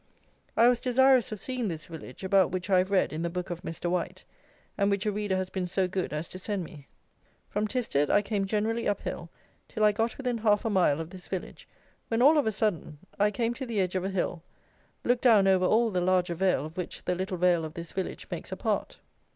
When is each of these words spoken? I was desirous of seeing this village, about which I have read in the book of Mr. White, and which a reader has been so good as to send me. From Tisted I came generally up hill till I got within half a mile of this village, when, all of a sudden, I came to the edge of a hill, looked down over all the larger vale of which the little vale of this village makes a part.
I 0.57 0.67
was 0.67 0.79
desirous 0.79 1.31
of 1.31 1.39
seeing 1.39 1.67
this 1.67 1.85
village, 1.85 2.23
about 2.23 2.49
which 2.51 2.71
I 2.71 2.79
have 2.79 2.89
read 2.89 3.13
in 3.13 3.21
the 3.21 3.29
book 3.29 3.51
of 3.51 3.61
Mr. 3.61 3.87
White, 3.87 4.23
and 4.75 4.89
which 4.89 5.05
a 5.05 5.11
reader 5.11 5.35
has 5.35 5.51
been 5.51 5.67
so 5.67 5.87
good 5.87 6.11
as 6.11 6.27
to 6.29 6.39
send 6.39 6.63
me. 6.63 6.87
From 7.51 7.67
Tisted 7.67 8.09
I 8.09 8.23
came 8.23 8.47
generally 8.47 8.87
up 8.87 9.01
hill 9.01 9.29
till 9.67 9.83
I 9.83 9.91
got 9.91 10.17
within 10.17 10.39
half 10.39 10.65
a 10.65 10.71
mile 10.71 10.99
of 10.99 11.11
this 11.11 11.27
village, 11.27 11.67
when, 12.07 12.19
all 12.19 12.39
of 12.39 12.47
a 12.47 12.51
sudden, 12.51 12.97
I 13.19 13.29
came 13.29 13.53
to 13.53 13.65
the 13.67 13.79
edge 13.79 13.93
of 13.93 14.03
a 14.03 14.09
hill, 14.09 14.41
looked 15.03 15.21
down 15.21 15.45
over 15.47 15.65
all 15.67 15.91
the 15.91 16.01
larger 16.01 16.33
vale 16.33 16.65
of 16.65 16.77
which 16.77 17.05
the 17.05 17.13
little 17.13 17.37
vale 17.37 17.63
of 17.63 17.75
this 17.75 17.91
village 17.91 18.25
makes 18.31 18.51
a 18.51 18.57
part. 18.57 18.97